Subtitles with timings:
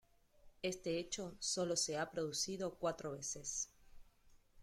[0.63, 3.69] Este hecho solo se ha producido cuatros veces.